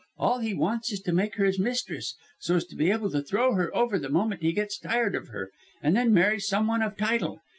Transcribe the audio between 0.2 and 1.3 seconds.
he wants is to